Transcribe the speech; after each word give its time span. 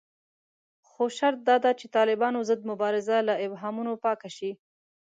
خو 0.87 1.03
شرط 1.17 1.39
داده 1.49 1.71
چې 1.79 1.85
د 1.87 1.91
طالبانو 1.97 2.39
ضد 2.49 2.61
مبارزه 2.71 3.17
له 3.27 3.33
ابهامونو 3.45 3.91
پاکه 4.03 4.29
شي 4.37 4.51